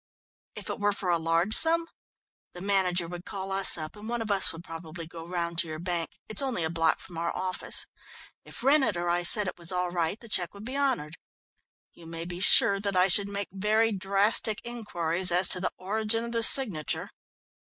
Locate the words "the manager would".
2.53-3.23